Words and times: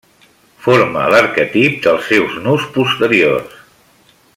Forma 0.67 1.03
l'arquetip 1.15 1.77
dels 1.85 2.09
seus 2.13 2.35
nus 2.47 2.67
posteriors. 2.79 3.57